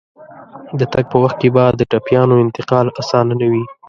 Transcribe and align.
د 0.79 0.81
تګ 0.93 1.05
په 1.11 1.17
وخت 1.23 1.37
کې 1.41 1.49
به 1.55 1.63
د 1.79 1.81
ټپيانو 1.91 2.41
انتقال 2.43 2.85
اسانه 3.01 3.33
نه 3.39 3.47
وي. 3.51 3.63